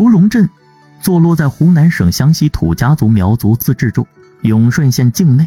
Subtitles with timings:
[0.00, 0.48] 芙蓉镇
[1.02, 4.06] 坐落在湖南省湘西土家族苗族自治州
[4.40, 5.46] 永顺县境内，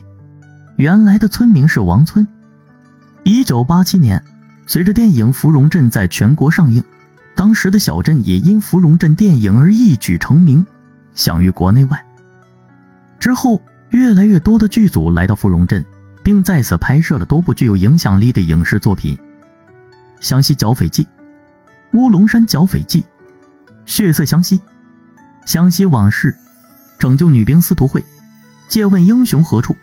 [0.76, 2.28] 原来的村名是王村。
[3.24, 4.24] 一九八七年，
[4.68, 6.84] 随着电影《芙蓉镇》在全国上映，
[7.36, 10.64] 当时的小镇也因《芙蓉镇》电影而一举成名，
[11.16, 12.06] 享誉国内外。
[13.18, 13.60] 之后，
[13.90, 15.84] 越来越多的剧组来到芙蓉镇，
[16.24, 19.18] 并在此拍摄了多部具有影响力的影视作品，
[20.20, 21.04] 《湘西剿匪记》
[21.94, 23.02] 《乌龙山剿匪记》
[23.86, 24.60] 《血色湘西》
[25.46, 26.32] 《湘西往事》
[26.98, 28.02] 《拯救女兵司徒慧》
[28.68, 29.74] 《借问英雄何处》《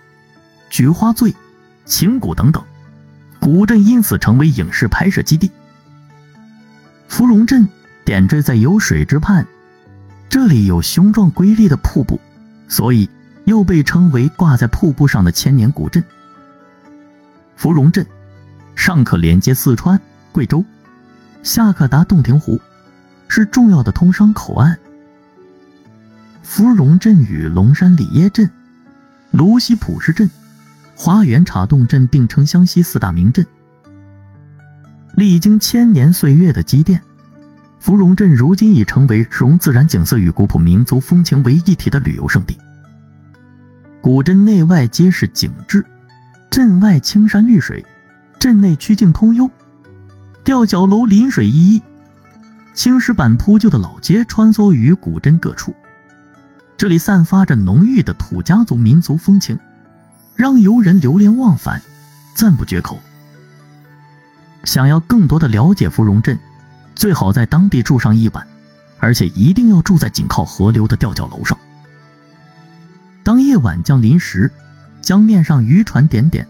[0.70, 1.30] 菊花醉》
[1.84, 2.62] 《情谷》等等。
[3.40, 5.50] 古镇因此成为影视拍摄基地。
[7.08, 7.66] 芙蓉镇
[8.04, 9.46] 点缀在有水之畔，
[10.28, 12.20] 这里有雄壮瑰丽的瀑布，
[12.68, 13.08] 所以
[13.44, 16.04] 又被称为挂在瀑布上的千年古镇。
[17.56, 18.06] 芙蓉镇
[18.76, 20.00] 上可连接四川、
[20.32, 20.64] 贵州，
[21.42, 22.60] 下可达洞庭湖，
[23.30, 24.76] 是重要的通商口岸。
[26.42, 28.50] 芙蓉镇与龙山里耶镇、
[29.30, 30.28] 芦溪普氏镇。
[30.96, 33.46] 花园茶洞镇并称湘西四大名镇，
[35.14, 37.00] 历经千年岁月的积淀，
[37.78, 42.54] 芙蓉镇如今已成为融自然景色与古朴民族风情为一体的旅游胜地。
[44.02, 45.82] 古镇内外皆是景致，
[46.50, 47.82] 镇外青山绿水，
[48.38, 49.50] 镇内曲径通幽，
[50.44, 51.82] 吊脚楼临水依依，
[52.74, 55.74] 青石板铺就的老街穿梭于古镇各处，
[56.76, 59.58] 这里散发着浓郁的土家族民族风情。
[60.36, 61.82] 让游人流连忘返，
[62.34, 62.98] 赞不绝口。
[64.64, 66.38] 想要更多的了解芙蓉镇，
[66.94, 68.46] 最好在当地住上一晚，
[68.98, 71.58] 而且一定要住在紧靠河流的吊脚楼上。
[73.22, 74.50] 当夜晚降临时，
[75.02, 76.46] 江面上渔船点点，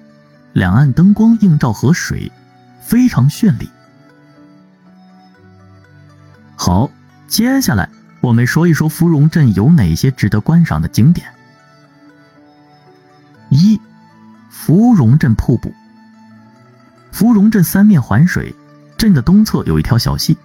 [0.52, 2.30] 两岸灯光映照河水，
[2.80, 3.68] 非常绚丽。
[6.62, 6.90] 好，
[7.26, 7.88] 接下来
[8.20, 11.26] 我们说一说芙蓉镇有哪些值得观赏的景点。
[13.48, 13.80] 一，
[14.50, 15.72] 芙蓉镇瀑布。
[17.12, 18.54] 芙蓉镇三面环水，
[18.98, 20.36] 镇的东侧有一条小溪，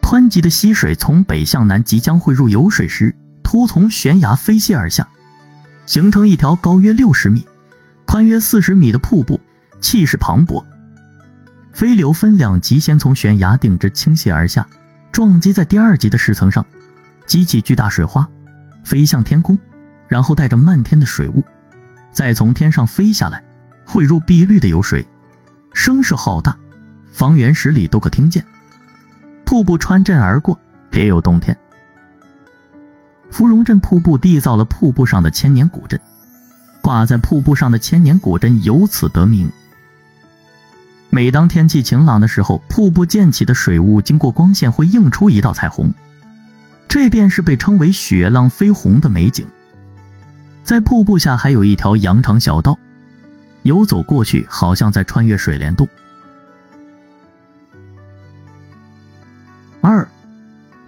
[0.00, 5.08] 湍急的溪水从北向南即将汇入游水时，突从悬崖飞泻而下，
[5.84, 7.44] 形成一条高约六十米、
[8.06, 9.40] 宽约四十米的瀑布，
[9.80, 10.64] 气势磅礴。
[11.72, 14.68] 飞流分两级，先从悬崖顶直倾泻而下，
[15.14, 16.66] 撞击在第二级的石层上，
[17.24, 18.28] 激起巨大水花，
[18.82, 19.56] 飞向天空，
[20.08, 21.44] 然后带着漫天的水雾。
[22.10, 23.44] 再从天上飞下来，
[23.86, 25.06] 汇入碧绿的游水，
[25.72, 26.56] 声势浩大，
[27.12, 28.44] 方圆十里都可听见。
[29.44, 30.58] 瀑布穿镇而过，
[30.90, 31.56] 别有洞天。
[33.30, 36.00] 芙蓉镇瀑布缔造了瀑布上的千年古镇，
[36.82, 39.48] 挂在瀑布上的千年古镇由此得名。
[41.14, 45.94] 每当天气晴朗的时候，瀑布溅起的水雾经过光线会映出一道彩虹，
[46.88, 49.46] 这便是被称为“雪浪飞红”的美景。
[50.64, 52.76] 在瀑布下还有一条羊肠小道，
[53.62, 55.86] 游走过去好像在穿越水帘洞。
[59.80, 60.08] 二，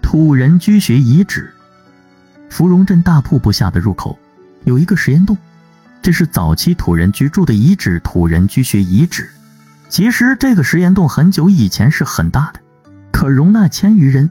[0.01, 1.53] 土人居穴遗址。
[2.49, 4.19] 芙蓉镇大瀑布下的入口
[4.65, 5.37] 有一个石岩洞，
[6.01, 9.29] 这是早期土人居住的遗址——土人居穴遗址。
[9.89, 12.59] 其实这个石岩洞很久以前是很大的，
[13.11, 14.29] 可容纳千余人，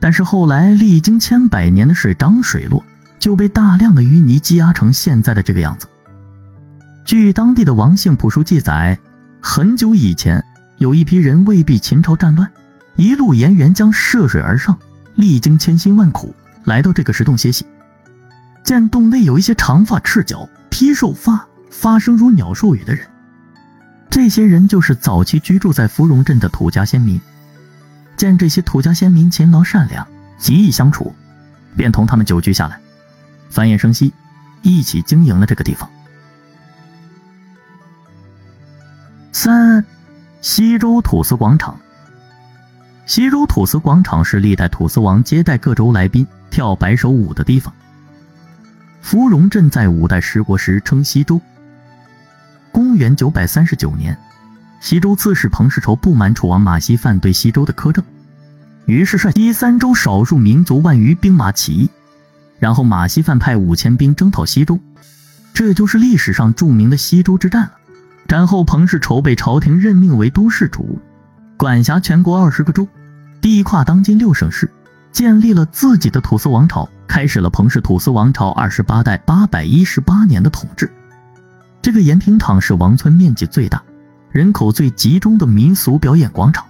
[0.00, 2.84] 但是后来历经千百年的水涨水落。
[3.18, 5.88] 就被大量的淤泥积压成现在的这个样子。
[7.04, 8.96] 据当地的王姓谱书记载，
[9.40, 10.44] 很久以前
[10.76, 12.48] 有一批人为避秦朝战乱，
[12.94, 14.78] 一路沿沅江涉水而上，
[15.16, 16.32] 历经千辛万苦
[16.62, 17.66] 来到这个石洞歇息。
[18.62, 23.04] 见洞内有一些长发赤脚、披兽发、发声如鸟兽语的人，
[24.10, 27.20] 这些人就是早期居住在芙蓉镇的土家先民。
[28.16, 30.06] 见这些土家先民勤劳善良、
[30.38, 31.14] 极易相处，
[31.76, 32.80] 便同他们久居下来。
[33.48, 34.12] 繁衍生息，
[34.62, 35.88] 一起经营了这个地方。
[39.30, 39.84] 三，
[40.40, 41.78] 西周土司广场。
[43.06, 47.72] 西周土司广场是历代土司王接待各州来宾跳白手舞的地方。
[49.00, 51.40] 芙蓉镇在五代十国时称西周。
[52.72, 54.16] 公元九百三十九年，
[54.80, 58.04] 西周刺史彭世仇不满楚王马希范对西周的苛政，
[58.86, 61.90] 于是率西三州少数民族万余兵马起义。
[62.58, 64.80] 然后马希范派五千兵征讨西周，
[65.54, 67.72] 这就是历史上著名的西周之战了。
[68.26, 70.98] 战后，彭世筹被朝廷任命为都市主，
[71.56, 72.86] 管辖全国二十个州，
[73.40, 74.70] 地跨当今六省市，
[75.12, 80.90] 建立了自己的土司王朝，开始了彭氏土司王朝二十八代八百一十八年的统治。
[81.88, 83.82] 这个延平场是王村面积最大、
[84.30, 86.66] 人口最集中的民俗表演广场。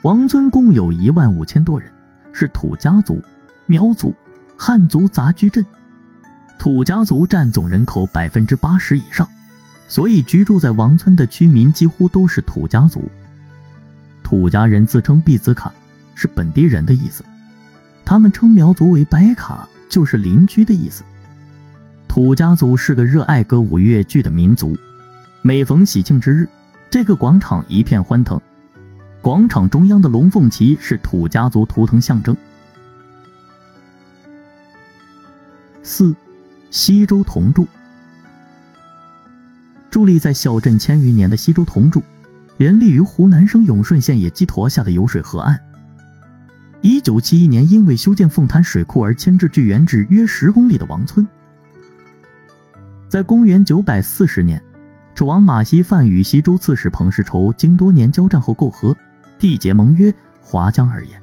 [0.00, 1.92] 王村共有一万五千多人。
[2.32, 3.22] 是土家族、
[3.66, 4.14] 苗族、
[4.56, 5.62] 汉族杂居镇，
[6.58, 9.28] 土家族占总人口百分之八十以上，
[9.88, 13.04] 所以居住在王村的居民几乎都是土家族。
[14.22, 15.70] 土家人自称毕子卡，
[16.14, 17.22] 是本地人的意思，
[18.06, 21.04] 他们称苗族为白卡，就是邻居的意思。
[22.16, 24.74] 土家族是个热爱歌舞越剧的民族，
[25.42, 26.48] 每逢喜庆之日，
[26.88, 28.40] 这个广场一片欢腾。
[29.20, 32.34] 广场中央的龙凤旗是土家族图腾象征。
[35.82, 36.16] 四，
[36.70, 37.68] 西周铜柱，
[39.90, 42.02] 伫立在小镇千余年的西周铜柱，
[42.56, 45.60] 原立于湖南省永顺县野鸡坨下的酉水河岸。
[46.80, 51.28] 一九七一年，因为修建凤滩水库而迁至距原址约十公里的王村。
[53.08, 54.60] 在公元九百四十年，
[55.14, 58.96] 楚王马希范与西周刺史彭世仇经多年交战后媾和。
[59.38, 61.20] 缔结盟约，划江而言，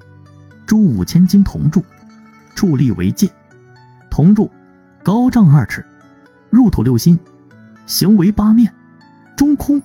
[0.66, 1.84] 铸五千斤铜柱，
[2.56, 3.30] 矗立为界。
[4.10, 4.50] 铜柱
[5.02, 5.84] 高丈二尺，
[6.50, 7.20] 入土六心，
[7.86, 8.72] 形为八面，
[9.36, 9.82] 中空，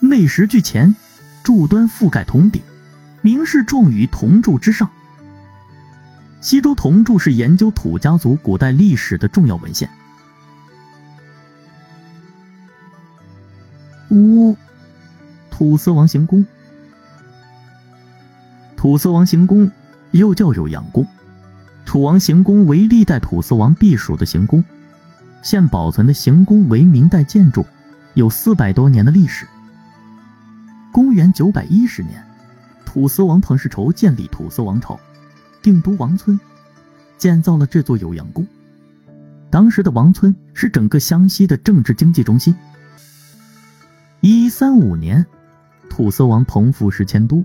[0.00, 0.94] 内实具钱，
[1.42, 2.62] 柱端覆盖铜顶，
[3.22, 4.88] 名示状于铜柱之上。
[6.40, 9.90] 西周铜柱是研究土家族古代历史的重要文献。
[15.60, 16.46] 土司王行宫。
[18.78, 19.70] 土司王行宫
[20.10, 21.06] 又叫酉阳宫，
[21.84, 24.64] 楚王行宫为历代土司王避暑的行宫，
[25.42, 27.66] 现保存的行宫为明代建筑，
[28.14, 29.46] 有四百多年的历史。
[30.90, 32.24] 公元九百一十年，
[32.86, 34.98] 土司王彭世仇建立土司王朝，
[35.60, 36.40] 定都王村，
[37.18, 38.46] 建造了这座酉阳宫。
[39.50, 42.56] 当时的王村是整个湘西的政治经济中心。
[44.22, 45.26] 一三五年，
[46.00, 47.44] 土司王彭福时迁都。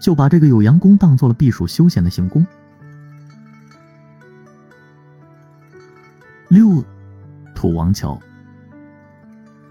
[0.00, 2.46] 就把这个酉阳宫当做了避暑休闲的行宫。
[6.46, 6.84] 六，
[7.52, 8.16] 土王桥。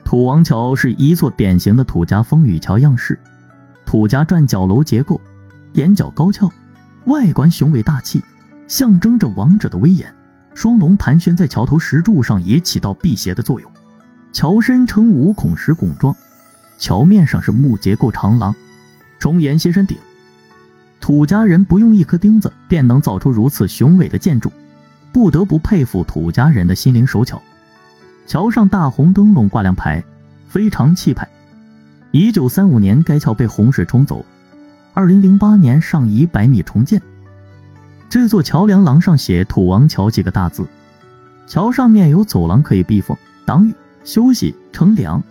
[0.03, 3.17] 土王桥是一座典型的土家风雨桥样式，
[3.85, 5.19] 土家转角楼结构，
[5.71, 6.51] 檐角高翘，
[7.05, 8.21] 外观雄伟大气，
[8.67, 10.13] 象征着王者的威严。
[10.53, 13.71] 双龙盘旋在桥头石柱上，也起到辟邪的作用。
[14.33, 16.13] 桥身呈五孔石拱状，
[16.79, 18.55] 桥面上是木结构长廊，
[19.19, 19.97] 重檐歇山顶。
[21.01, 24.51] 土家人不用一颗钉子便能造出如此雄伟的建筑，
[25.11, 27.41] 不得不佩服土家人的心灵手巧。
[28.25, 30.03] 桥上大红灯笼挂亮牌，
[30.47, 31.27] 非常气派。
[32.11, 34.25] 一九三五年，该桥被洪水冲走，
[34.93, 37.01] 二零零八年上移百米重建。
[38.09, 40.65] 这座桥梁廊上写“土王桥”几个大字，
[41.45, 43.73] 桥上面有走廊可以避风、挡雨、
[44.03, 45.21] 休息、乘凉。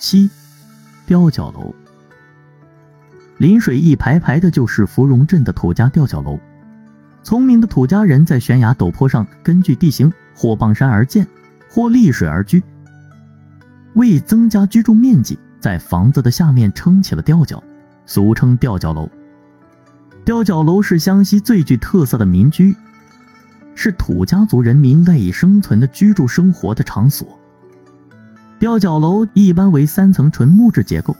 [0.00, 0.30] 七，
[1.04, 1.74] 吊脚楼。
[3.36, 6.40] 临水一排排的，就是芙蓉镇的土家吊脚楼。
[7.22, 11.26] 聪明的土家人在悬崖陡坡上，根据地形或傍山而建，
[11.68, 12.62] 或立水而居。
[13.92, 17.62] 为增加居住面积，在房子的下面撑起了吊脚，
[18.06, 19.06] 俗称吊脚楼。
[20.24, 22.74] 吊脚楼是湘西最具特色的民居，
[23.74, 27.38] 是土家族人民赖以生存的居住生活的场所。
[28.60, 31.16] 吊脚楼一般为三层纯木质结构。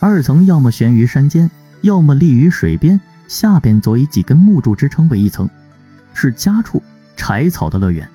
[0.00, 1.50] 二层要么悬于山间，
[1.82, 2.98] 要么立于水边，
[3.28, 5.46] 下边则以几根木柱支撑为一层，
[6.14, 6.82] 是家畜、
[7.14, 8.08] 柴草的乐园。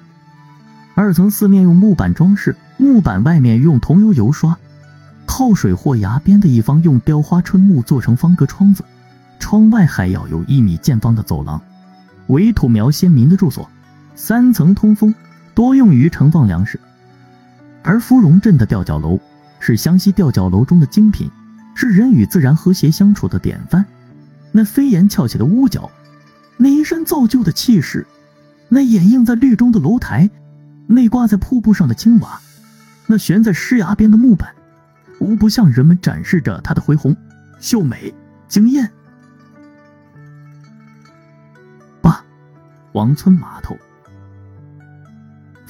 [0.96, 4.58] 二层四面用木板装饰，木板外面用桐油油刷。
[5.28, 8.84] 靠水或崖边的一方用雕花春木做成方格窗子，
[9.38, 11.62] 窗外还要有一米见方的走廊，
[12.26, 13.70] 为土苗先民的住所。
[14.16, 15.14] 三层通风，
[15.54, 16.80] 多用于盛放粮食。
[17.88, 19.18] 而芙蓉镇的吊脚楼
[19.60, 21.32] 是湘西吊脚楼中的精品。
[21.80, 23.86] 是人与自然和谐相处的典范。
[24.52, 25.92] 那飞檐翘起的屋角，
[26.58, 28.08] 那一山造就的气势，
[28.68, 30.28] 那掩映在绿中的楼台，
[30.88, 32.42] 那挂在瀑布上的青瓦，
[33.06, 34.56] 那悬在石崖边的木板，
[35.20, 37.16] 无不向人们展示着它的恢宏、
[37.60, 38.12] 秀美、
[38.48, 38.90] 惊艳。
[42.02, 42.26] 八，
[42.94, 43.78] 王村码头。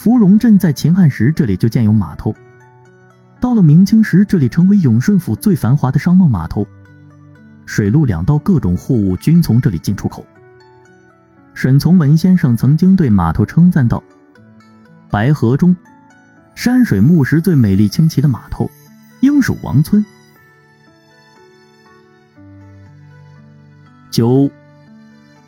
[0.07, 2.33] 芙蓉镇在秦汉时，这里就建有码头。
[3.41, 6.65] 到了明清时，这里成为永顺府最繁华的商贸码头，
[7.65, 10.25] 水陆两道各种货物均从这里进出口。
[11.53, 14.01] 沈从文先生曾经对码头称赞道
[15.11, 15.75] ：“白河中，
[16.55, 18.71] 山水木石最美丽清奇的码头，
[19.19, 20.05] 应属王村。”
[24.09, 24.49] 九，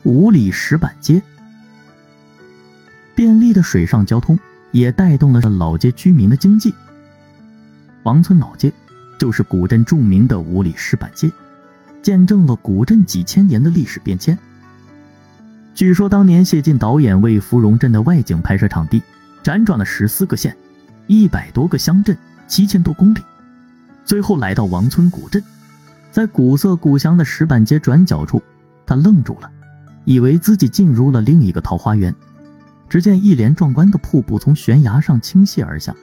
[0.04, 1.24] 五里石板街，
[3.16, 4.38] 便利的水上交通
[4.72, 6.74] 也带动了老街居民的经济。
[8.04, 8.72] 王村老街，
[9.20, 11.32] 就是古镇著名的五里石板街，
[12.02, 14.38] 见证了古镇几千年的历史变迁。
[15.76, 19.02] 据说当年谢晋导演为芙蓉镇的外景拍摄场地，
[19.44, 20.56] 辗转了十四个县，
[21.08, 23.20] 一百多个乡镇，七千多公里，
[24.04, 25.42] 最后来到王村古镇，
[26.12, 28.42] 在古色古香的石板街转角处，
[28.86, 29.50] 他愣住了，
[30.06, 32.14] 以为自己进入了另一个桃花源。
[32.90, 35.96] 只见一连壮观的瀑布从悬崖上倾泻而下，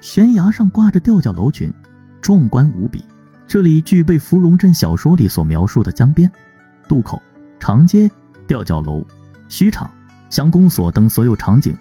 [0.00, 1.72] 悬崖上挂着吊脚楼群，
[2.20, 3.02] 壮观无比。
[3.48, 6.30] 这里具备芙蓉镇小说里所描述的江边、
[6.86, 7.22] 渡口、
[7.58, 8.10] 长街、
[8.46, 9.06] 吊脚楼、
[9.48, 9.90] 墟场、
[10.28, 11.74] 乡公所等所有场景，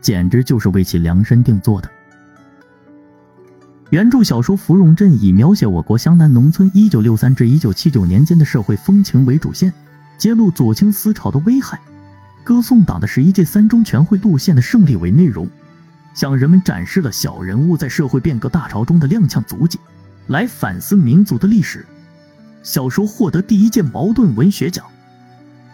[0.00, 1.88] 简直就是为其量身定做的。
[3.90, 9.72] 原著小说《芙蓉镇》以描写我国湘南农村1963至1979年间的社会风情为主线，
[10.18, 11.80] 揭露左倾思潮的危害。
[12.48, 15.46] 歌颂党的十一届三中全会路线的胜利为内容，
[16.14, 19.78] 向人们展示了小人物在社会变革大潮中的踉跄足迹，
[20.28, 21.84] 来反思民族的历史。
[22.62, 24.82] 小说获得第一届茅盾文学奖。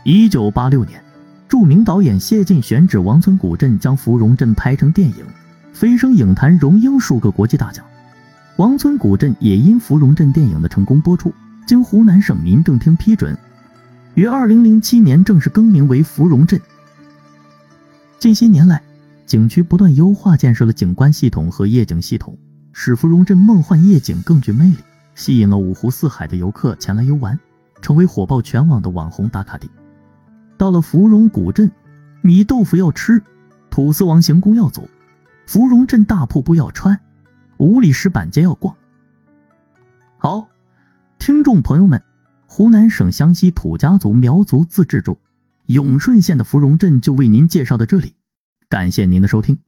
[0.03, 1.01] 一九八六年，
[1.49, 5.25] 著名导演谢晋选址王村古镇，将芙蓉镇拍成电影，
[5.73, 7.85] 飞升影坛，荣膺数个国际大奖。
[8.57, 11.33] 王村古镇也因芙蓉镇电影的成功播出，
[11.69, 13.39] 经湖南省民政厅批准。
[14.15, 16.61] 于二零零七年正式更名为芙蓉镇。
[18.21, 18.81] 近些年来，
[19.27, 22.39] 景区不断优化建设了景观系统和夜景系统，
[22.73, 24.77] 使芙蓉镇梦幻夜景更具魅力，
[25.17, 27.39] 吸引了五湖四海的游客前来游玩，
[27.83, 29.69] 成为火爆全网的网红打卡地。
[30.57, 31.71] 到了芙蓉古镇，
[32.23, 33.21] 米豆腐要吃，
[33.69, 34.89] 土司王行宫要走，
[35.45, 37.01] 芙蓉镇大瀑布要穿，
[37.57, 38.77] 五里石板街要逛。
[40.19, 40.47] 好，
[41.19, 42.01] 听众朋友们。
[42.57, 45.19] 湖南省湘西土家族苗族自治州
[45.67, 48.15] 永顺县的芙蓉镇就为您介绍到这里，
[48.69, 49.59] 感谢您的收听。